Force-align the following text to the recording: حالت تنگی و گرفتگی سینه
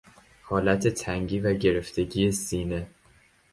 حالت 0.41 0.87
تنگی 0.87 1.39
و 1.39 1.53
گرفتگی 1.53 2.31
سینه 2.31 2.87